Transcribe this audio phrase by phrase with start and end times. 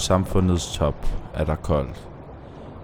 [0.00, 2.08] Samfundets top er der koldt.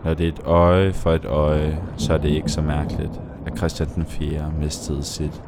[0.05, 3.59] Når det er et øje for et øje, så er det ikke så mærkeligt, at
[3.59, 4.53] Christian den 4.
[4.61, 5.43] mistede sit.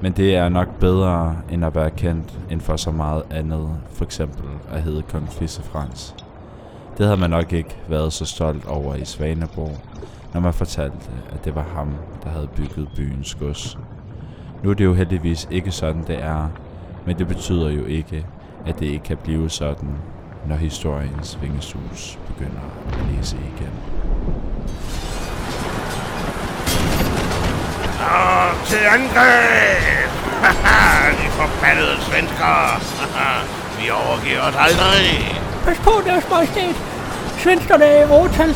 [0.00, 4.04] Men det er nok bedre, end at være kendt end for så meget andet, for
[4.04, 6.14] eksempel at hedde kong Fisse Frans.
[6.98, 9.76] Det havde man nok ikke været så stolt over i Svaneborg,
[10.34, 13.78] når man fortalte, at det var ham, der havde bygget byens gods.
[14.62, 16.48] Nu er det jo heldigvis ikke sådan, det er,
[17.06, 18.26] men det betyder jo ikke,
[18.66, 19.94] at det ikke kan blive sådan,
[20.48, 23.74] når historiens vingesus begynder at læse igen.
[28.00, 30.10] Og til angreb!
[31.22, 32.80] De forbandede svenskere!
[33.78, 35.40] Vi overgiver os aldrig!
[35.64, 36.76] Pas på, deres majestæt.
[37.38, 38.54] Svenskerne er i overtal,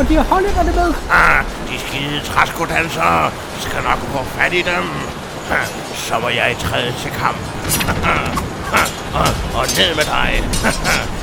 [0.00, 0.94] og de har hollænderne med.
[1.10, 4.84] Ah, de skide træskodansere skal nok få fat i dem.
[6.06, 7.38] Så må jeg træde til kamp.
[9.14, 10.30] og, og ned med dig.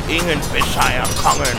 [0.09, 1.58] Ingen besejrer kongen.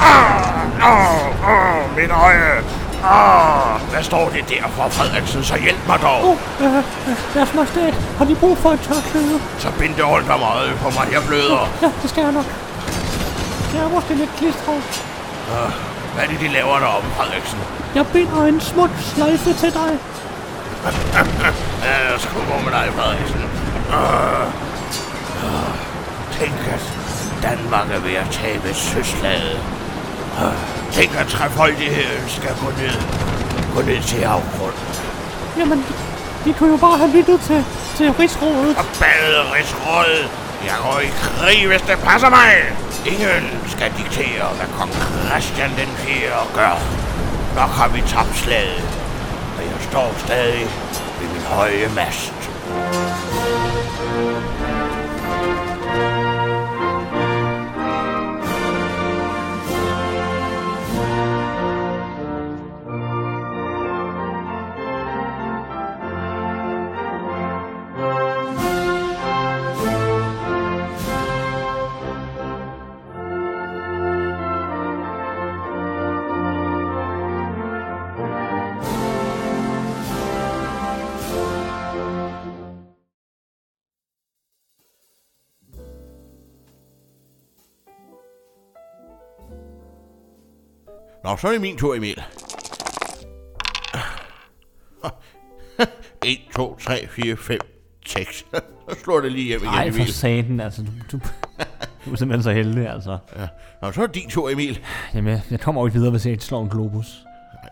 [0.00, 2.64] Ah, ah, ah, mit øje.
[3.04, 5.44] Ah, hvad står det der for, Frederiksen?
[5.44, 6.24] Så hjælp mig dog.
[6.24, 9.40] Åh, oh, øh, øh, deres majestæt, har de brug for et tørklæde?
[9.58, 11.68] Så bind det holdt om øjet på mig, jeg bløder.
[11.82, 12.48] Ja, det skal jeg nok.
[13.72, 14.82] Det er måske lidt klistret.
[15.52, 15.72] Ah,
[16.14, 17.58] hvad er det, de laver deroppe, Frederiksen?
[17.94, 19.92] Jeg binder en smuk sløjfe til dig.
[21.86, 23.42] Ja, jeg skal gå med dig, Frederiksen.
[23.88, 24.46] Uh,
[25.44, 25.85] uh,
[26.38, 26.84] tænk, at
[27.42, 29.60] Danmark er ved at tabe søslaget.
[30.92, 32.96] Tænk, at trefoldigheden skal gå ned,
[33.74, 34.88] gå ned til afgrunden.
[35.58, 35.84] Jamen,
[36.44, 37.64] de kunne jo bare have lyttet til,
[37.96, 38.76] til rigsrådet.
[38.78, 40.28] Og bade rigsråd.
[40.64, 42.52] Jeg går i krig, hvis det passer mig.
[43.06, 44.92] Ingen skal diktere, hvad kong
[45.26, 46.14] Christian den 4.
[46.54, 46.74] gør.
[47.56, 48.84] Nok har vi tabt slaget,
[49.56, 50.66] og jeg står stadig
[51.20, 52.32] ved min høje mast.
[91.36, 92.22] Nå, så er det min tur, Emil.
[96.24, 97.58] 1, 2, 3, 4, 5,
[98.06, 98.44] 6.
[98.90, 100.12] Så slår det lige hjem igen, Nej, for Emil.
[100.12, 100.82] satan, altså.
[100.82, 101.20] Du, du,
[102.06, 103.18] du er simpelthen så heldig, altså.
[103.38, 103.48] Ja.
[103.82, 104.80] Nå, så er det din tur, Emil.
[105.14, 107.22] Jamen, jeg, jeg kommer jo ikke videre, hvis jeg ikke slår en globus.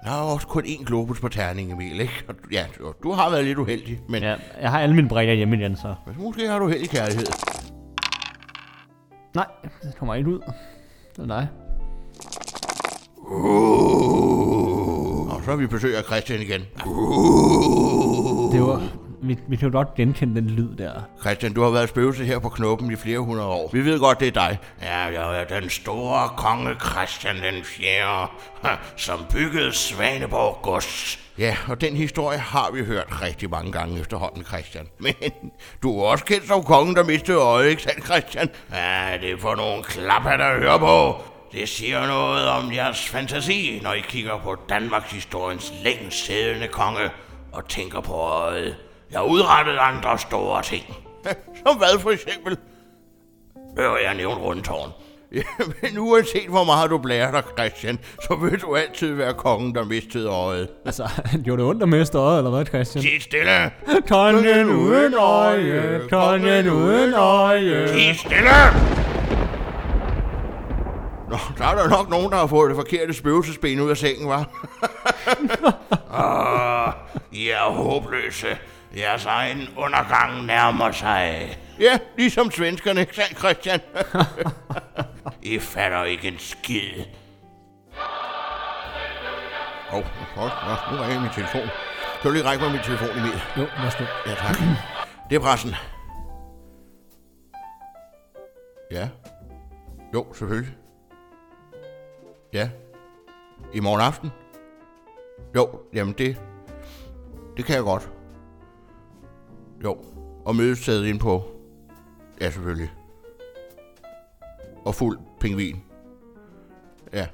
[0.05, 2.25] Der er også kun én globus på terning, Emil, ikke?
[2.29, 4.31] Og du- Ja, du, du har været lidt uheldig, men ja.
[4.31, 5.95] Ja, jeg har alle mine brækker hjemme igen, så...
[6.19, 7.27] måske har du held i kærlighed.
[9.35, 9.47] Nej,
[9.83, 10.41] det kommer ikke ud.
[11.17, 11.49] Det er dig.
[15.31, 16.61] Og så vi besøg af Christian igen.
[18.53, 18.83] Det var...
[19.23, 20.93] Vi, vi kan jo godt genkende den lyd der.
[21.21, 23.71] Christian, du har været spøgelse her på knoppen i flere hundrede år.
[23.73, 24.59] Vi ved godt, det er dig.
[24.83, 28.29] Ja, jeg er den store konge Christian den 4.,
[28.97, 31.19] som byggede Svaneborg gods.
[31.39, 34.87] Ja, og den historie har vi hørt rigtig mange gange efterhånden, Christian.
[34.99, 35.15] Men
[35.83, 38.49] du er også kendt som kongen, der mistede øjet, ikke sandt, Christian?
[38.73, 41.17] Ja, det er for nogle klapper, der hører på.
[41.55, 47.11] Det siger noget om jeres fantasi, når I kigger på Danmarks historiens længst siddende konge
[47.53, 48.77] og tænker på øjet.
[49.11, 50.85] Jeg har udrettet andre store ting.
[51.67, 52.57] Som hvad for eksempel?
[53.79, 54.91] Hører jeg nævne rundtårn.
[55.83, 59.85] Men uanset hvor meget du blærer dig, Christian, så vil du altid være kongen, der
[59.85, 60.69] mistede øjet.
[60.87, 61.09] Altså,
[61.45, 63.05] gjorde det ondt at miste øjet, eller hvad, Christian?
[63.05, 63.71] Tid stille!
[64.09, 67.89] Kongen uden øje, kongen uden øje.
[67.89, 68.94] Tid stille!
[71.35, 74.29] Nå, der er der nok nogen, der har fået det forkerte spøgelsesben ud af sengen,
[74.29, 74.45] var.
[76.15, 76.93] Åh,
[77.41, 78.59] I er håbløse.
[78.97, 81.59] Jeres egen undergang nærmer sig.
[81.81, 83.81] Ja, ligesom svenskerne, ikke sandt, Christian?
[85.43, 87.05] I fatter ikke en skid.
[89.93, 89.99] Åh,
[90.37, 90.51] oh,
[90.93, 91.69] nu ringer min telefon.
[92.23, 93.43] Kan du lige række mig min telefon, Emil?
[93.59, 94.05] Jo, værsgo.
[94.27, 94.57] Ja, tak.
[95.31, 95.75] Det er pressen.
[98.91, 99.09] Ja.
[100.15, 100.84] Jo, selvfølgelig.
[102.55, 102.69] Ja.
[103.73, 104.31] I morgen aften?
[105.55, 106.41] Jo, jamen det...
[107.57, 108.11] Det kan jeg godt.
[109.85, 109.97] Jo,
[110.45, 111.43] og mødestedet ind på...
[112.41, 112.93] Ja, selvfølgelig.
[114.85, 115.83] Og fuld pingvin.
[117.13, 117.27] Ja.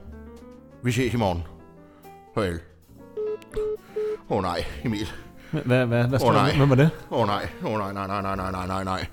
[0.82, 1.43] Vi ses i morgen.
[2.34, 2.61] Farvel.
[4.31, 5.08] Åh oh, nej, Emil.
[5.50, 6.56] Hvad, hvad, hvad står oh, nej.
[6.56, 6.90] Hvem det?
[7.11, 9.06] Åh oh, nej, åh oh, nej, nej, nej, nej, nej, nej, nej.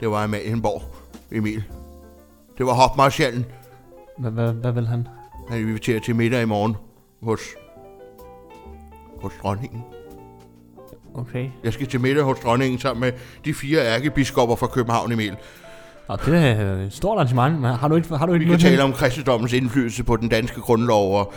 [0.00, 0.82] Det var Amalienborg,
[1.30, 1.64] Emil.
[2.58, 3.46] Det var hofmarschallen.
[4.18, 5.08] Hvad, hvad, hvad vil han?
[5.48, 6.76] Han inviterer til middag i morgen
[7.22, 7.40] hos,
[9.22, 9.82] hos dronningen.
[11.14, 11.48] Okay.
[11.64, 13.12] Jeg skal til middag hos dronningen sammen med
[13.44, 15.36] de fire ærkebiskopper fra København, Emil.
[16.08, 17.60] Og det er et stort arrangement.
[17.60, 20.28] men Har du ikke, har du ikke Vi kan tale om kristendommens indflydelse på den
[20.28, 21.32] danske grundlov og,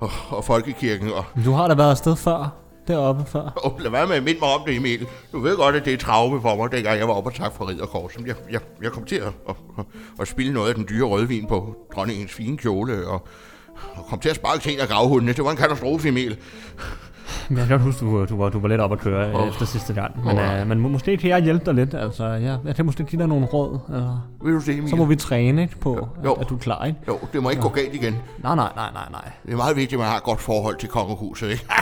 [0.00, 1.12] og, og folkekirken.
[1.12, 2.65] Og, Du har da været afsted før.
[2.88, 3.40] Deroppe før.
[3.64, 5.06] og lad være med at minde mig om det, Emil.
[5.32, 7.52] Du ved godt, at det er traume for mig, dengang jeg var oppe og tak
[7.52, 8.26] for ridderkorsen.
[8.26, 9.54] Jeg, jeg, jeg kom til at, at,
[10.20, 13.26] at, spille noget af den dyre rødvin på dronningens fine kjole, og,
[13.94, 15.32] og kom til at sparke til en af gravhundene.
[15.32, 16.36] Det var en katastrofe, Emil.
[17.48, 19.48] Men jeg kan godt huske, du, du, var, du var lidt op at køre oh.
[19.48, 20.24] efter sidste gang.
[20.24, 20.60] Men, Åh.
[20.60, 21.94] uh, men må- måske kan jeg hjælpe dig lidt.
[21.94, 23.78] Altså, jeg, jeg kan måske give dig nogle råd.
[23.88, 24.90] Eller, Vil du det, Emil?
[24.90, 26.32] så må vi træne ikke, på, Jo.
[26.32, 26.84] at, at du er klar.
[26.84, 26.98] Ikke?
[27.08, 28.16] Jo, det må ikke gå galt igen.
[28.42, 29.30] Nej, nej, nej, nej, nej.
[29.46, 31.66] Det er meget vigtigt, at man har et godt forhold til kongehuset, ikke?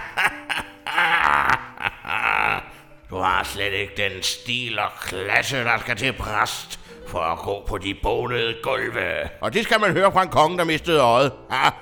[3.15, 7.65] Du har slet ikke den stil og klasse, der skal til præst for at gå
[7.67, 9.29] på de bonede gulve.
[9.41, 11.33] Og det skal man høre fra en konge, der mistede øjet.
[11.51, 11.73] Ah,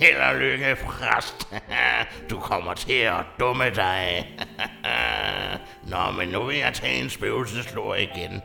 [0.00, 1.48] held og lykke, præst.
[2.30, 4.28] Du kommer til at dumme dig.
[5.90, 8.42] Nå, men nu vil jeg tage en spøgelseslur igen.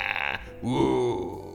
[0.62, 1.51] uh.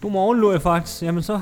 [0.00, 1.02] Godmorgen, Lurifax.
[1.02, 1.40] Jamen så,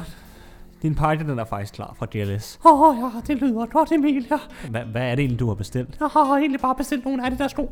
[0.82, 2.60] din pakke den er faktisk klar fra DLS.
[2.64, 4.26] Åh oh, ja, det lyder godt, Emil.
[4.30, 4.38] Ja.
[4.70, 5.96] Hva, hvad er det egentlig, du har bestilt?
[6.00, 7.70] Jeg har egentlig bare bestilt nogle af de der sko.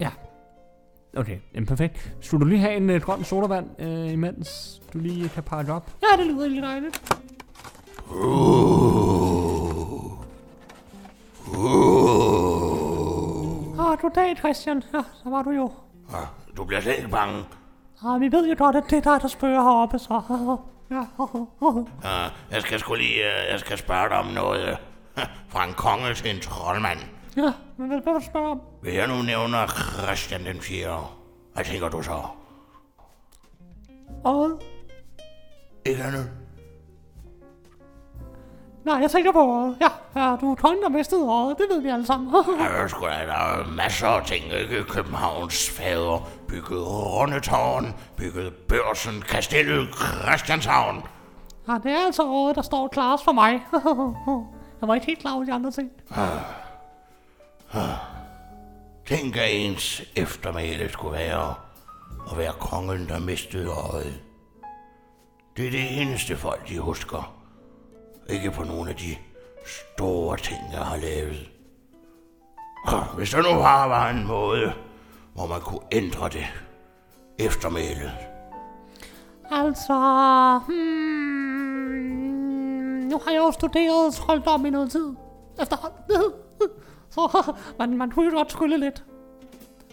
[0.00, 0.10] Ja.
[1.16, 2.12] Okay, jamen perfekt.
[2.20, 5.90] Skulle du lige have en uh, grøn sodavand, uh, imens du lige kan pakke op?
[6.02, 7.02] Ja, det lyder egentlig dejligt.
[13.78, 14.82] Ah, goddag, Christian.
[14.94, 15.70] Ja, så var du jo.
[16.14, 16.26] Ah,
[16.56, 17.44] Du bliver slet ikke bange.
[18.06, 20.22] Ah, vi ved jo godt, at det er dig, der spørger heroppe, så...
[20.90, 21.04] Ja,
[22.04, 24.68] Ah, Jeg skal sgu lige, øh, jeg skal spørge dig om noget.
[24.68, 24.76] øh,
[25.52, 26.98] Fra en konge til en troldmand.
[27.36, 28.60] ja, men hvad vil du spørge om?
[28.82, 31.06] Vil jeg nu nævne Christian den 4.
[31.54, 32.22] Hvad tænker du så?
[34.24, 34.58] Øjet?
[35.86, 36.30] Ikke andet?
[38.84, 39.76] Nej, jeg tænker på øjet.
[39.80, 39.88] Ja,
[40.20, 41.56] ja, du er kongen, der mistede øjet.
[41.58, 42.34] Det ved vi alle sammen.
[42.60, 44.84] Er sgu da der er masser af ting, ikke?
[44.84, 49.88] Københavns fader byggede Rundetårn, byggede Børsen, Kastellet,
[50.26, 51.02] Christianshavn.
[51.68, 53.50] ja, det er altså øjet, der står klarest for mig.
[54.80, 55.90] jeg var ikke helt klar over de andre ting.
[59.06, 61.54] Tænk, at ens eftermæle skulle være
[62.30, 64.20] at være kongen, der mistede øjet.
[65.56, 67.34] Det er det eneste folk, de husker.
[68.32, 69.16] Ikke på nogle af de
[69.94, 71.50] store ting, jeg har lavet.
[72.86, 74.72] Ah, Hvis der nu bare var en måde,
[75.34, 76.46] hvor man kunne ændre det
[77.38, 78.12] eftermælet.
[79.50, 79.94] Altså,
[80.68, 80.76] hmm,
[83.10, 85.14] nu har jeg jo studeret trolddom i noget tid.
[85.62, 85.98] Efterhånden.
[87.10, 89.04] Så man, man kunne jo godt trylle lidt.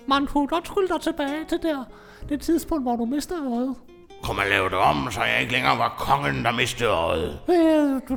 [0.08, 1.84] Man kunne godt trylle dig tilbage til der,
[2.30, 3.76] det tidspunkt, hvor du mistede øjet.
[4.24, 7.40] Kunne man lave det om, så jeg ikke længere var kongen, der mistede øjet?
[7.50, 8.16] Øh, Du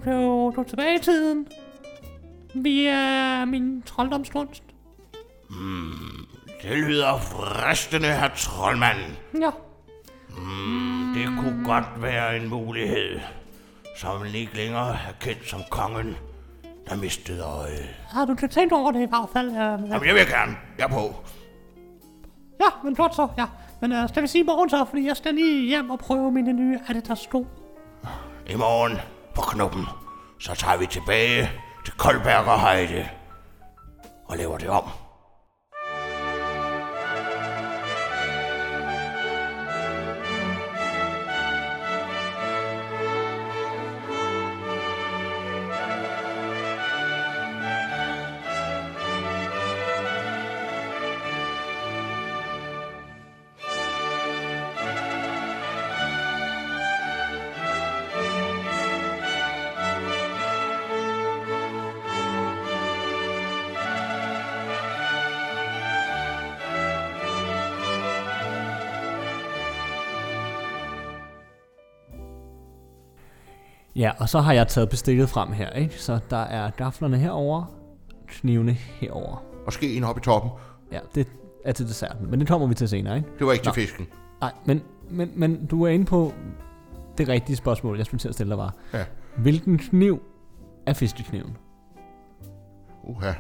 [0.56, 1.46] du er tilbage i tiden.
[2.54, 4.62] Via min trolddomskunst.
[6.62, 8.98] Det lyder fristende, herr troldmand.
[9.40, 9.50] Ja,
[11.14, 13.20] Det kunne godt være en mulighed,
[13.96, 16.16] så man ikke længere er kendt som kongen,
[16.88, 17.88] der mistede øjet.
[18.08, 19.50] har du tænkt over det i hvert fald?
[19.50, 20.56] Ja, Jamen, jeg vil gerne.
[20.78, 21.14] Jeg er på.
[22.60, 23.44] ja men flot så, ja.
[23.80, 26.52] Men uh, skal vi sige morgen så, fordi jeg skal lige hjem og prøve mine
[26.52, 27.46] nye Adidas sko.
[28.46, 28.98] I morgen
[29.34, 29.84] på knuppen,
[30.40, 31.50] så tager vi tilbage
[31.84, 33.08] til Koldberg og Heide
[34.24, 34.84] og laver det om.
[73.96, 75.94] Ja, og så har jeg taget bestikket frem her, ikke?
[75.98, 77.64] Så der er gaflerne herover,
[78.26, 79.42] knivene herover.
[79.66, 80.50] Og skeen op i toppen.
[80.92, 81.26] Ja, det
[81.64, 83.28] er til desserten, men det kommer vi til senere, ikke?
[83.38, 83.72] Det var ikke Nå.
[83.72, 84.06] til fisken.
[84.40, 86.32] Nej, men, men, men du er inde på
[87.18, 88.74] det rigtige spørgsmål, jeg skulle til at stille dig var.
[88.92, 89.04] Ja.
[89.36, 90.22] Hvilken kniv
[90.86, 91.56] er fiskekniven?
[93.02, 93.32] Uha.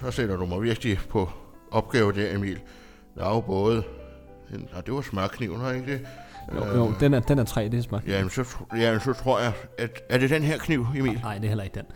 [0.00, 1.28] Så sætter du mig virkelig på
[1.70, 2.60] opgave der, Emil.
[3.14, 3.82] Der er jo både...
[4.54, 6.06] En, det var smørkniven, var ikke det?
[6.54, 8.02] Jo, jo den, er, den er tre, det er smart.
[8.06, 8.44] Jamen, så,
[8.76, 10.02] jamen, så tror jeg, at...
[10.08, 11.20] Er det den her kniv, Emil?
[11.22, 11.86] Nej, det er heller ikke den.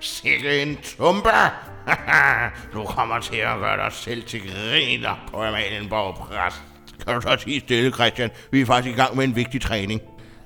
[0.00, 1.28] Sikke en tumpe!
[2.72, 6.62] du kommer til at gøre dig selv til griner på Amalienborg Præst.
[7.06, 8.30] Kan du så sige stille, Christian?
[8.50, 10.00] Vi er faktisk i gang med en vigtig træning.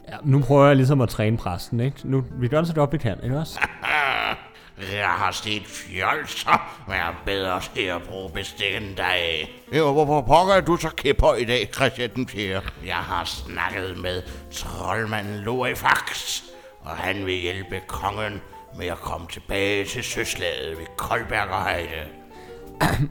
[0.08, 1.96] Ja, nu prøver jeg ligesom at træne præsten, ikke?
[2.04, 3.60] Nu, vi gør det så godt vi kan, ikke også?
[4.80, 9.50] Jeg har set fjolser være bedre til at bruge bestik end dig.
[9.76, 12.60] Jo, hvorfor pokker er du så kæpper i dag, Christian den 4?
[12.86, 16.40] Jeg har snakket med troldmanden Lorifax,
[16.80, 18.40] og han vil hjælpe kongen
[18.76, 22.08] med at komme tilbage til søslaget ved Koldbergerhejde.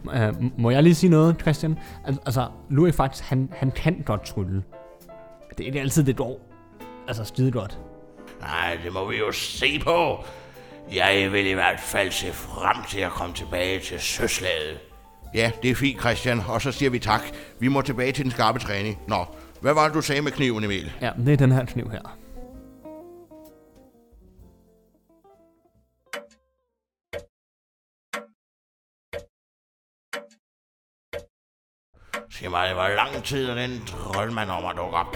[0.04, 1.80] Uh, må jeg lige sige noget, Christian?
[2.06, 2.48] Al- altså,
[2.96, 4.64] faktisk, han, han kan godt trylle.
[5.58, 6.42] Det er det altid det år.
[7.08, 7.80] Altså, skide godt.
[8.42, 10.24] Nej, det må vi jo se på.
[10.94, 14.80] Jeg vil i hvert fald se frem til at komme tilbage til søslaget.
[15.34, 16.42] Ja, det er fint, Christian.
[16.48, 17.22] Og så siger vi tak.
[17.60, 19.00] Vi må tilbage til den skarpe træning.
[19.08, 19.26] Nå,
[19.62, 20.92] hvad var det, du sagde med kniven, Emil?
[21.02, 22.18] Ja, det er den her kniv her.
[32.32, 35.16] Sig mig, hvor lang tid den troldmand om at dukke op?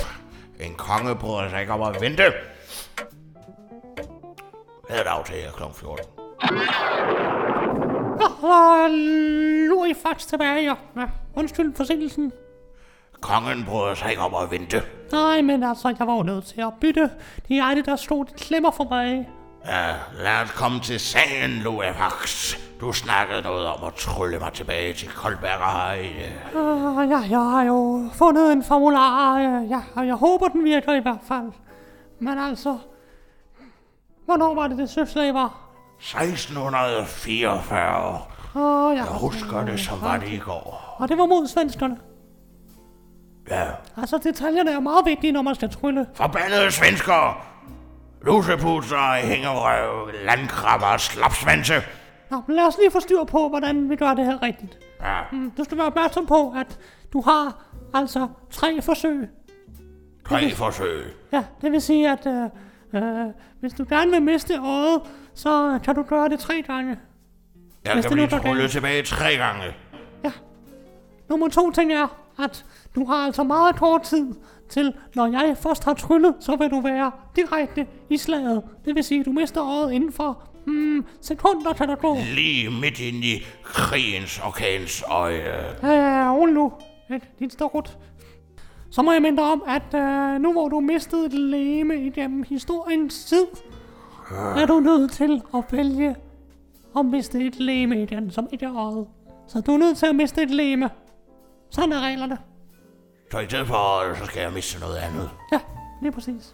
[0.60, 2.24] En konge bryder sig ikke om at vente.
[4.92, 5.64] Er det aftale kl.
[5.74, 6.06] 14?
[8.44, 8.90] Og
[9.70, 11.06] Louis faktisk tilbage, ja.
[11.36, 12.32] Undskyld forsinkelsen.
[13.22, 14.82] Kongen bryder sig ikke om at vente.
[15.12, 17.10] Nej, men altså, jeg var jo nødt til at bytte.
[17.48, 19.30] Det er det, der stod lidt klemmer for mig.
[19.66, 19.94] Ja,
[20.24, 22.56] lad os komme til sagen, Luefax.
[22.82, 26.32] Du snakkede noget om at trylle mig tilbage til Koldbergerhejde.
[26.56, 30.94] Uh, ja, jeg har jo fundet en formular, uh, ja, og jeg håber, den virker
[30.94, 31.52] i hvert fald.
[32.20, 32.78] Men altså,
[34.26, 35.58] hvornår var det, det søslag var?
[36.00, 38.22] 1644.
[38.56, 39.04] Åh, uh, ja.
[39.04, 40.96] Jeg husker det, som var det i går.
[41.00, 41.98] Og det var mod svenskerne.
[43.50, 43.64] Ja,
[43.98, 46.06] Altså, detaljerne er meget vigtige, når man skal trylle.
[46.16, 47.46] forbandede svensker.
[48.26, 51.74] Luseputser, hængerøv, landkrabber og slapsvanse.
[52.32, 54.78] Nå, men lad os lige få styr på, hvordan vi gør det her rigtigt.
[55.02, 56.80] Ja, Mm, Du skal være opmærksom på, at
[57.14, 57.64] du har
[57.94, 59.30] altså tre forsøg.
[60.30, 61.06] tre forsøg.
[61.34, 62.50] Ja, det vil sige, at øh,
[62.94, 63.26] øh,
[63.60, 65.02] hvis du gerne vil miste øjet,
[65.34, 66.98] så kan du gøre det tre gange.
[67.86, 68.72] Jeg Hvis kan blive galt.
[68.72, 69.64] tilbage tre gange.
[71.30, 72.08] Nummer to ting er,
[72.44, 74.34] at du har altså meget kort tid
[74.70, 78.64] til, når jeg først har tryllet, så vil du være direkte i slaget.
[78.86, 82.18] Det vil sige, at du mister øjet inden for hmm, sekunder kan der gå.
[82.36, 85.76] Lige midt ind i krigens orkans øje.
[85.84, 86.74] Ja, ja, ja, rolig nu.
[87.40, 87.68] Dit står
[88.92, 93.26] Så må jeg minde om, at øh, nu hvor du mistede et læme igennem historiens
[93.26, 93.48] tid,
[94.58, 96.16] er du nødt til at vælge
[96.98, 99.08] at miste et læme igen, som ikke er øjet.
[99.48, 100.90] Så du er nødt til at miste et læme.
[101.70, 102.38] Sådan er reglerne.
[103.32, 105.30] Så i stedet for øjet, så skal jeg miste noget andet.
[105.52, 105.60] Ja,
[106.02, 106.54] lige præcis.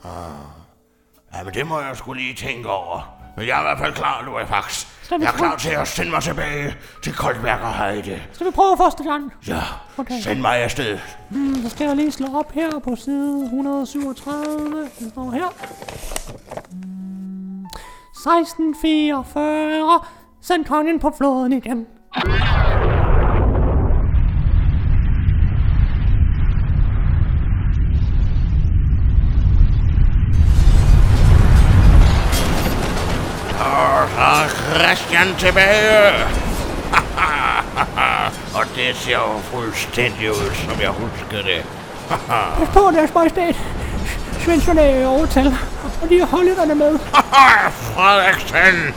[1.33, 3.16] Ja, men det må jeg skulle lige tænke over.
[3.37, 4.87] Men jeg er i hvert fald klar, nu jeg faktisk.
[5.03, 8.21] Skal vi Jeg er prøve- klar til at sende mig tilbage til Koldbergerhejde.
[8.33, 9.33] Skal vi prøve første gang?
[9.47, 9.61] Ja,
[9.97, 10.19] Okay.
[10.21, 10.99] send mig afsted.
[11.29, 14.89] Hmm, så skal jeg lige slå op her på side 137.
[14.99, 15.47] Det står her.
[16.71, 17.65] Hmm,
[18.13, 19.99] 1644.
[20.41, 21.85] Send kongen på floden igen.
[34.17, 36.13] Er Christian tilbage.
[38.57, 41.65] Og det ser jo fuldstændig ud, som jeg husker det.
[42.59, 43.55] Pas på, deres majestæt.
[44.39, 45.47] Svenskerne er i overtal,
[46.01, 46.99] og de har hollænderne med.
[47.95, 48.93] Frederiksen!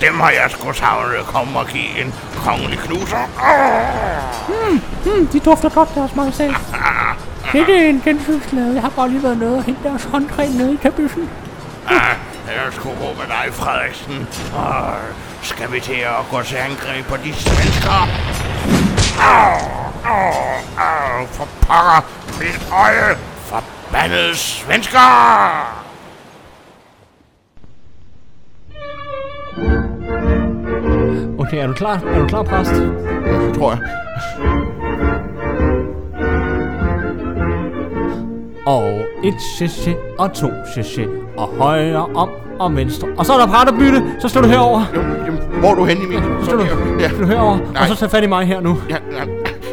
[0.00, 1.26] Dem har jeg sgu savnet.
[1.26, 3.26] Kom og give en kongelig knuser.
[5.04, 6.54] Hmm, de dufter godt, deres majestæt.
[7.52, 8.74] Det er en gensynslade.
[8.74, 11.30] Jeg har bare lige været nede og hente deres håndcreme nede i kabysen.
[12.46, 14.28] Jeg skulle gå med dig, Frederiksen.
[14.54, 14.94] Og
[15.42, 18.02] skal vi til at gå til angreb på de svenskere?
[19.20, 19.58] Au,
[20.04, 20.32] au,
[20.78, 22.04] au, for pokker,
[22.38, 24.98] mit øje, forbandede svensker!
[31.38, 31.96] Okay, er du klar?
[31.96, 32.70] Er du klar, præst?
[32.70, 33.80] Det tror jeg.
[38.66, 42.28] Og et cc, og to cc, og højre om
[42.60, 43.08] og venstre.
[43.18, 44.82] Og så er der partnerbytte, så står du herover.
[44.94, 46.18] Jamen, hvor er du henne, Emil?
[46.40, 46.64] Så står du,
[47.00, 47.82] Ja, du herover, Nej.
[47.82, 48.78] og så tag fat i mig her nu.
[48.90, 49.24] ja, ja,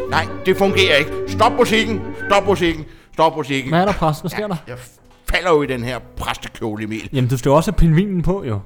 [0.09, 1.11] nej, det fungerer ikke.
[1.27, 3.69] Stop musikken, stop musikken, stop musikken.
[3.71, 4.21] Hvad er der, præst?
[4.21, 4.55] Hvad sker der?
[4.67, 4.77] Jeg
[5.33, 7.09] falder jo i den her præstekjole, Emil.
[7.13, 8.59] Jamen, du skal jo også have pingvinen på, jo.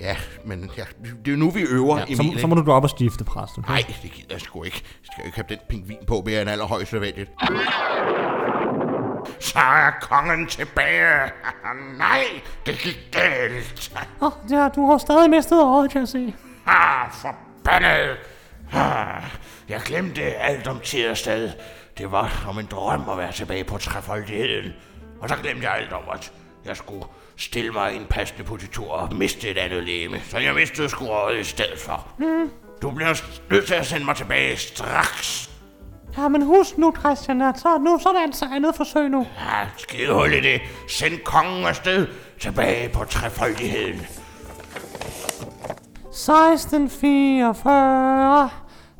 [0.00, 0.82] Ja, men ja,
[1.24, 2.16] det er jo nu, vi øver, Ja, Emil.
[2.16, 2.40] så, ikke?
[2.40, 3.58] så må du gå op og skifte, præst.
[3.58, 3.68] Okay?
[3.72, 4.82] Nej, det gider jeg sgu ikke.
[4.84, 7.30] Jeg skal jo ikke have den pingvin på mere end allerhøjst nødvendigt.
[9.40, 11.30] Så er kongen tilbage.
[11.98, 12.24] Nej,
[12.66, 13.92] det gik galt.
[14.22, 16.34] Åh, ja, du har stadig mistet øjet, kan jeg se.
[16.66, 18.16] Ah, forbandet.
[18.72, 19.22] Ah,
[19.68, 21.50] jeg glemte alt om tid og sted.
[21.98, 24.72] Det var om en drøm at være tilbage på trefoldigheden.
[25.20, 26.32] Og så glemte jeg alt om, at
[26.64, 27.04] jeg skulle
[27.36, 30.20] stille mig i en passende positur og miste et andet leme.
[30.28, 32.08] Så jeg mistede sgu øjet i stedet for.
[32.18, 32.50] Mm.
[32.82, 35.50] Du bliver nødt til at sende mig tilbage straks.
[36.18, 39.26] Ja, men husk nu, Christian, at så, nu så er det altså andet forsøg nu.
[39.38, 40.60] Ja, skide hul i det.
[40.88, 42.06] Send kongen afsted
[42.40, 44.06] tilbage på trefoldigheden.
[46.10, 48.50] 1644.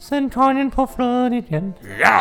[0.00, 1.74] Send kongen på flåden igen.
[2.00, 2.18] Ja!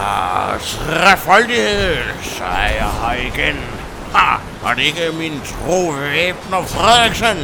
[0.00, 3.56] Ah, trefoldigheden, så er jeg her igen.
[4.14, 4.36] Ha,
[4.68, 7.36] og det ikke min tro væbner Frederiksen.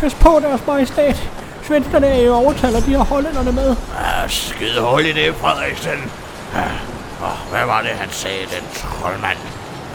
[0.00, 1.30] Pas på deres majestæt.
[1.62, 3.76] Svenskerne er jo overtal, og de har hollænderne med.
[3.98, 6.12] Ah, skide hul i det, Frederiksen.
[6.54, 9.38] Ah, oh, hvad var det, han sagde, den troldmand?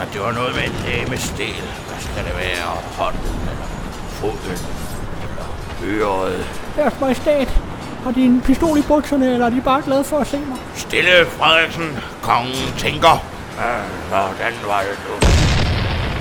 [0.02, 1.56] At det var noget med en lægemestel.
[1.88, 2.68] Hvad skal det være?
[2.98, 3.68] Hånden eller
[4.10, 4.60] foden?
[5.26, 6.46] Eller øret?
[6.76, 7.62] Deres majestæt.
[8.04, 10.58] Har de en pistol i bukserne, eller er de bare glade for at se mig?
[10.76, 12.00] Stille, Frederiksen.
[12.22, 13.24] Kongen tænker.
[13.58, 15.45] Uh, hvordan var det nu?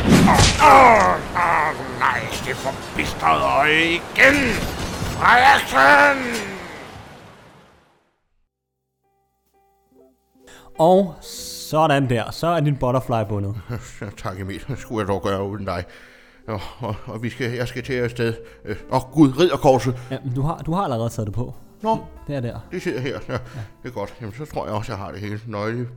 [0.04, 4.36] Åh, oh, oh, nej, det forbistrede øje igen.
[5.16, 6.18] Frederiksen!
[10.78, 13.56] Og sådan der, så er din butterfly bundet.
[14.22, 15.84] tak Emil, det skulle jeg dog gøre uden dig.
[16.48, 18.34] Og, og, og vi skal, jeg skal til afsted.
[18.64, 19.96] Øh, Åh oh, gud, ridderkorset.
[20.10, 21.54] Ja, du, har, du har allerede taget det på.
[21.82, 22.58] Nå, Det er der.
[22.72, 23.18] det sidder her.
[23.28, 23.32] Ja,
[23.82, 24.14] det er godt.
[24.20, 25.40] Jamen, så tror jeg også, jeg har det hele.
[25.46, 25.88] Nøgle.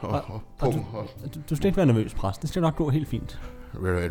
[0.00, 2.42] Og, og, og, og og, Du, du skal ikke være nervøs, præst.
[2.42, 3.40] Det skal nok gå helt fint.
[3.72, 4.10] ved,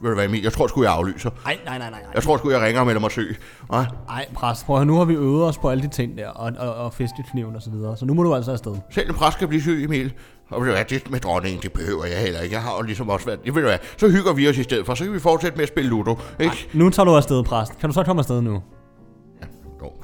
[0.00, 0.42] hvad, du Emil?
[0.42, 1.30] Jeg tror sgu, jeg aflyser.
[1.44, 2.00] Nej, nej, nej, nej.
[2.14, 3.36] Jeg tror sgu, jeg ringer og melder mig syg.
[3.66, 3.84] Hva?
[4.08, 6.52] Nej, præst, prøv at nu har vi øvet os på alle de ting der, og,
[6.58, 8.76] og, og fiskekniven og så videre, så nu må du altså afsted.
[8.90, 10.12] Selv en præst kan blive syg, Emil.
[10.50, 12.54] Og ved du hvad, det med dronningen, det behøver jeg heller ikke.
[12.54, 13.40] Jeg har jo ligesom også været...
[13.44, 14.94] Jeg ved du hvad, så hygger vi os i stedet for.
[14.94, 16.68] Så kan vi fortsætte med at spille Ludo, ikke?
[16.72, 17.78] Nu tager du afsted, præst.
[17.78, 18.62] Kan du så komme afsted nu?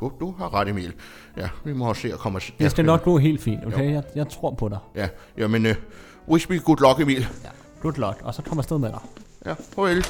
[0.00, 0.92] Du, du har ret, Emil.
[1.36, 2.40] Ja, vi må også se at komme...
[2.58, 3.92] Det skal nok gå helt fint, okay?
[3.92, 4.78] Jeg, jeg tror på dig.
[4.94, 5.72] Ja, jamen, uh,
[6.28, 7.20] wish me good luck, Emil.
[7.44, 7.48] Ja.
[7.82, 9.00] Good luck, og så kom afsted med dig.
[9.46, 10.04] Ja, farvel.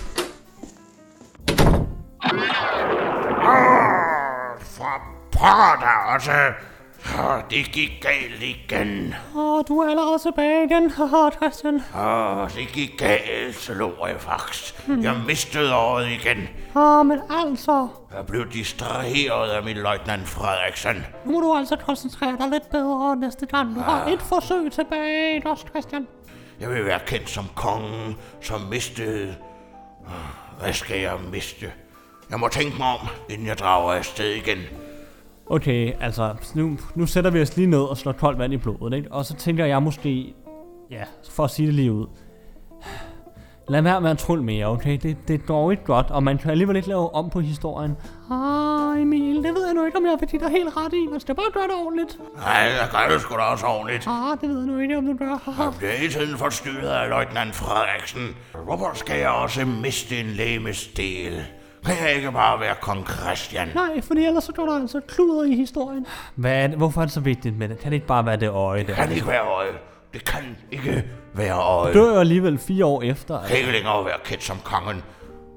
[4.61, 5.01] For
[5.33, 6.31] pokker der også.
[7.19, 9.14] Åh, Det gik galt igen.
[9.37, 11.83] Åh, du er allerede tilbage igen, haha, Christian.
[11.97, 14.75] Åh, det gik galt, Lorifaks.
[15.03, 16.49] Jeg mistede året igen.
[16.77, 21.07] Åh, men altså, Jeg blev distraheret af min løjtnant Frederiksen.
[21.25, 23.75] nu må du altså koncentrere dig lidt bedre næste gang.
[23.75, 26.07] Du har et forsøg tilbage, også, Christian?
[26.61, 29.35] Jeg vil være kendt som kongen, som mistede...
[30.07, 31.73] Åh, Hvad skal jeg miste?
[32.31, 34.59] Jeg må tænke mig om, inden jeg drager afsted igen.
[35.51, 38.97] Okay, altså, nu, nu sætter vi os lige ned og slår koldt vand i blodet,
[38.97, 39.13] ikke?
[39.13, 40.35] Og så tænker jeg måske,
[40.91, 42.07] ja, for at sige det lige ud.
[43.69, 44.99] Lad være med at trylle mere, okay?
[45.03, 47.97] Det, det går ikke godt, og man kan alligevel ikke lave om på historien.
[48.31, 51.07] Ah, Emil, det ved jeg nu ikke, om jeg vil dig helt ret i.
[51.11, 52.19] Man skal bare gøre det ordentligt.
[52.37, 54.07] Nej, jeg gør det sgu da også ordentligt.
[54.07, 55.41] Ah, det ved jeg nu ikke, om du gør.
[55.45, 55.63] Haha.
[55.63, 58.37] Jeg bliver hele tiden forstyrret af løjtnant Frederiksen.
[58.65, 61.43] Hvorfor skal jeg også miste en lægemesdel?
[61.87, 63.68] Kan jeg ikke bare være kong Christian?
[63.75, 66.07] Nej, fordi ellers så går der altså kluder i historien.
[66.35, 66.77] Hvad er det?
[66.77, 67.79] Hvorfor er det så vigtigt med det?
[67.79, 68.87] Kan det ikke bare være det øje der?
[68.87, 69.72] Det kan ikke være øje.
[70.12, 71.94] Det kan ikke være øje.
[71.94, 73.40] Dør jo alligevel fire år efter.
[73.40, 75.03] Jeg kan ikke længere være kendt som kongen,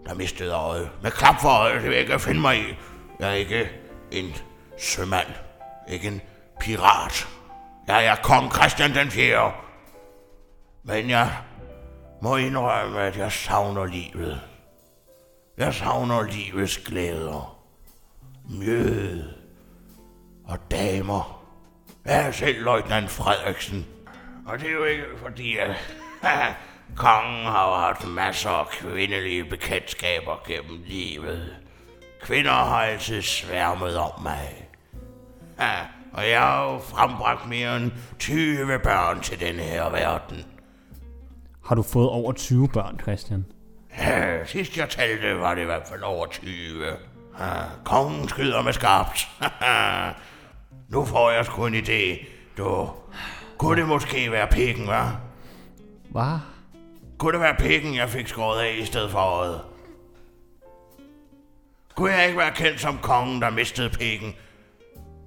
[0.05, 0.89] der mistede øjet.
[1.03, 2.63] Med klap for øjet, det vil jeg ikke finde mig i.
[3.19, 3.69] Jeg er ikke
[4.11, 4.33] en
[4.79, 5.27] sømand.
[5.89, 6.21] Ikke en
[6.59, 7.27] pirat.
[7.87, 9.51] Jeg er kong Christian den 4.
[10.83, 11.29] Men jeg
[12.21, 14.41] må indrømme, at jeg savner livet.
[15.59, 17.59] Jeg savner livets glæder.
[18.49, 19.23] Mjød
[20.45, 21.45] og damer.
[22.05, 23.85] Jeg er selv løjtnant Frederiksen.
[24.45, 25.75] Og det er jo ikke fordi, at
[26.95, 31.55] kongen har haft masser af kvindelige bekendtskaber gennem livet.
[32.21, 34.67] Kvinder har altid sværmet om mig.
[35.59, 35.75] Ja,
[36.13, 40.45] og jeg har jo frembragt mere end 20 børn til denne her verden.
[41.65, 43.45] Har du fået over 20 børn, Christian?
[43.99, 46.85] Ja, sidst jeg talte, var det i hvert fald over 20.
[47.39, 47.45] Ja,
[47.85, 49.27] kongen skyder med skarpt.
[50.93, 52.25] nu får jeg sgu en idé.
[52.57, 52.89] Du,
[53.57, 55.07] kunne det måske være pikken, hva'?
[56.09, 56.39] Hvad?
[57.17, 59.61] Kunne det være pikken, jeg fik skåret af i stedet for øjet?
[61.95, 64.35] Kunne jeg ikke være kendt som kongen, der mistede pikken?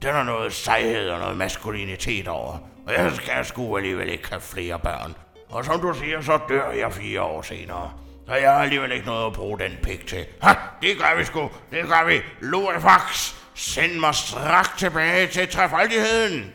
[0.02, 2.58] Den er noget sejhed og noget maskulinitet over.
[2.87, 5.14] Og jeg skal sgu alligevel ikke have flere børn.
[5.50, 7.92] Og som du siger, så dør jeg fire år senere.
[8.26, 10.24] Så jeg har alligevel ikke noget at bruge den pik til.
[10.42, 11.40] Ha, det gør vi sgu.
[11.70, 12.20] Det gør vi.
[12.40, 16.52] Lorfax, send mig straks tilbage til trefaldigheden.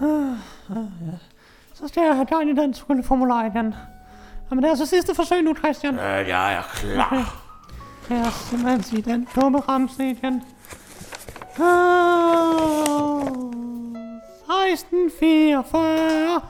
[1.74, 3.74] Så skal jeg have gang i den trylleformular igen.
[4.50, 5.94] Jamen, det er altså sidste forsøg nu, Christian.
[5.94, 7.36] Ja, jeg er klar.
[8.10, 10.42] Lad os simpelthen sige den dumme ramse igen.
[11.58, 11.68] Ah,
[14.72, 16.40] 1644.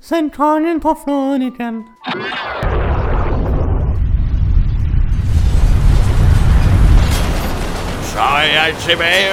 [0.00, 1.84] Send kongen på floden igen.
[8.12, 9.30] Så er jeg tilbage.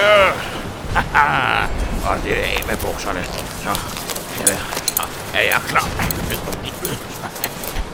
[2.09, 3.23] Og det er af med bukserne.
[3.63, 3.69] Så,
[5.33, 5.87] er jeg klar.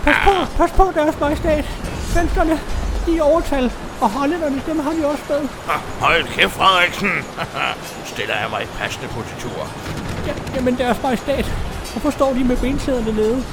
[0.03, 1.65] Pas på, pas på deres majestæt.
[2.13, 2.59] Svenskerne,
[3.05, 3.71] de er overtal,
[4.01, 5.39] og hollænderne, dem har vi også med.
[5.99, 7.11] Hold kæft, Frederiksen.
[8.13, 9.67] Stiller jeg mig i passende positur.
[10.27, 11.51] Ja, jamen deres majestæt.
[11.91, 13.43] Hvorfor står de med bensæderne nede?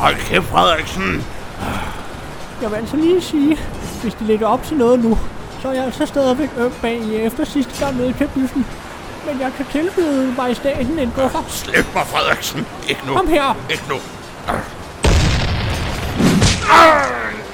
[0.00, 1.24] Hold kæft, Frederiksen.
[2.62, 3.58] Jeg vil altså lige sige,
[4.02, 5.18] hvis de lægger op til noget nu,
[5.64, 8.66] så er jeg altså stadigvæk øm bag i efter sidste gang nede i kabysen.
[9.26, 11.44] Men jeg kan tilbyde majestæten en buffer.
[11.48, 12.66] Slip mig, Frederiksen.
[12.88, 13.14] Ikke nu.
[13.14, 13.56] Kom her.
[13.70, 13.94] Ikke nu.
[13.94, 14.00] Åh,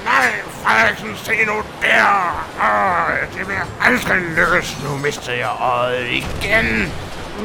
[0.05, 0.31] nej,
[0.63, 2.45] Frederiksen, se nu der.
[2.61, 4.77] Åh, det vil aldrig lykkes.
[4.83, 6.93] Nu mister jeg øjet igen.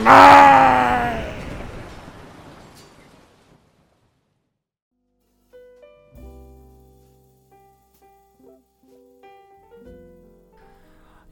[0.04, 1.26] Nej.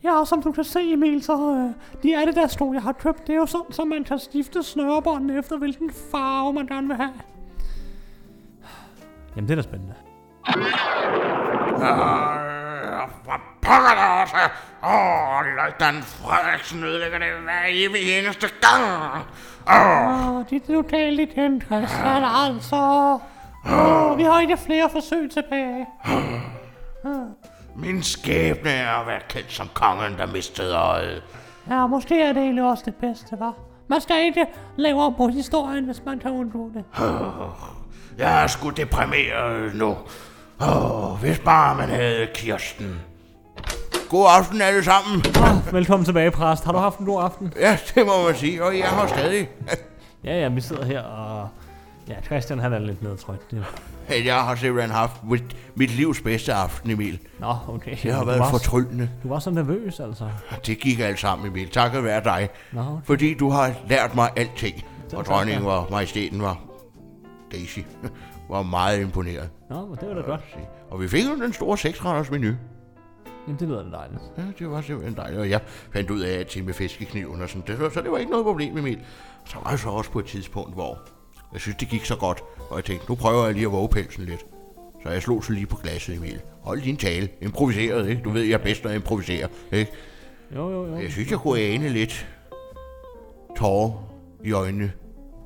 [0.05, 1.71] Ja, og som du kan se, Emil, så øh,
[2.03, 3.27] de er det der sko, jeg har købt.
[3.27, 6.97] Det er jo sådan, så man kan skifte snørebåndene efter, hvilken farve man gerne vil
[6.97, 7.13] have.
[9.37, 9.95] Jamen, det er da spændende.
[10.49, 10.55] Øh,
[13.25, 14.37] For pokker der også.
[14.85, 18.85] Åh, løjtnant Frederiksen ødelægger det hver evig eneste gang.
[19.71, 23.19] Åh, Åh, dit er jo galt igen, Christian, altså.
[23.73, 25.87] Åh, vi har ikke flere forsøg tilbage.
[27.77, 31.23] Min skæbne er at være kendt som kongen, der mistede øjet.
[31.71, 33.55] Ja, måske er det egentlig også det bedste, var.
[33.89, 36.85] Man skal ikke lave om på historien, hvis man kan undgå det.
[38.19, 39.97] Jeg er sgu deprimeret nu.
[40.61, 43.01] Åh, hvis bare man havde Kirsten.
[44.09, 45.25] God aften alle sammen.
[45.73, 46.65] Velkommen tilbage, præst.
[46.65, 47.53] Har du haft en god aften?
[47.61, 49.49] Ja, det må man sige, og jeg har stadig.
[50.25, 51.34] Ja, ja, vi sidder her, og...
[52.09, 53.51] Ja, Christian, han er lidt nedtrykt.
[53.51, 53.65] Det...
[54.25, 57.19] Jeg har simpelthen haft mit, mit livs bedste aften, Emil.
[57.39, 57.97] Nå, okay.
[58.03, 59.11] Det har Du været var, fortryllende.
[59.23, 60.31] Du var så nervøs, altså.
[60.67, 61.71] Det gik alt sammen, Emil.
[61.71, 62.49] Takket være dig.
[62.73, 63.05] Nå, okay.
[63.05, 64.77] Fordi du har lært mig alting.
[65.11, 65.69] Tak, Og tak, dronningen ja.
[65.69, 66.61] var, majestæten var,
[67.53, 67.79] Daisy,
[68.51, 69.51] var meget imponeret.
[69.71, 70.41] Nå, men det var da godt.
[70.91, 72.53] Og vi fik jo den store seksretters menu.
[73.47, 74.21] Jamen, det lyder da dejligt.
[74.39, 75.41] Ja, det var simpelthen dejligt.
[75.41, 75.61] Og jeg
[75.93, 77.63] fandt ud af at med fiskekniven og sådan.
[77.67, 78.99] Det, så det var ikke noget problem, Emil.
[79.45, 80.99] Så var jeg så også på et tidspunkt, hvor
[81.55, 82.43] jeg synes, det gik så godt.
[82.71, 84.47] Og jeg tænkte, nu prøver jeg lige at våge pelsen lidt.
[85.03, 86.41] Så jeg slog så lige på glasset, Emil.
[86.63, 87.29] Hold din tale.
[87.41, 88.23] Improviseret, ikke?
[88.23, 89.93] Du ved, jeg er bedst, når jeg improviserer, ikke?
[90.55, 90.97] Jo, jo, jo.
[90.97, 92.29] Jeg synes, jeg kunne ane lidt
[93.57, 93.93] tårer
[94.45, 94.93] i øjnene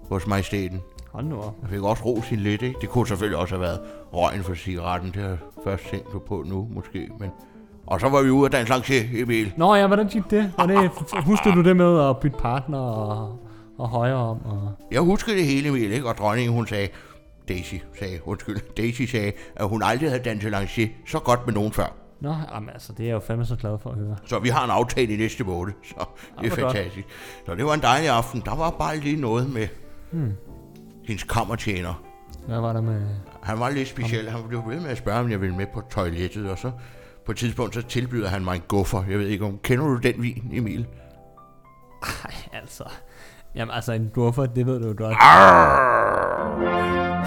[0.08, 0.80] hos majestæten.
[1.12, 1.54] Hold nu op.
[1.62, 2.78] Jeg fik også ros hende lidt, ikke?
[2.80, 3.80] Det kunne selvfølgelig også have været
[4.12, 5.10] røgen for cigaretten.
[5.10, 7.08] Det har jeg først tænkt på nu, måske.
[7.20, 7.30] Men...
[7.86, 9.52] Og så var vi ude af danse lancé, Emil.
[9.56, 10.52] Nå ja, hvordan gik det?
[10.58, 10.90] Var det
[11.26, 13.47] huskede du det med at bytte partner og,
[13.78, 14.38] og højre om?
[14.44, 14.72] Og...
[14.90, 16.08] Jeg husker det hele, Emil, ikke?
[16.08, 16.88] Og dronningen, hun sagde...
[17.48, 21.72] Daisy sagde, undskyld, Daisy sagde, at hun aldrig havde danset lancé så godt med nogen
[21.72, 21.96] før.
[22.20, 24.16] Nå, jamen, altså, det er jeg jo fandme så glad for at høre.
[24.26, 25.94] Så vi har en aftale i næste måned, så
[26.40, 26.74] det er hvor godt.
[26.74, 27.06] fantastisk.
[27.46, 28.42] Så det var en dejlig aften.
[28.44, 29.68] Der var bare lige noget med
[30.10, 30.32] hmm.
[31.06, 32.02] hendes kammertjener.
[32.46, 33.02] Hvad var der med...
[33.42, 34.30] Han var lidt speciel.
[34.30, 36.70] Han blev ved med at spørge, om jeg ville med på toilettet, og så
[37.26, 39.04] på et tidspunkt, så tilbyder han mig en guffer.
[39.10, 40.86] Jeg ved ikke, om kender du den vin, Emil?
[42.02, 42.84] Ej, altså...
[43.54, 45.16] Jamen, altså, en duffer, det ved du jo godt.
[45.20, 47.17] Arr!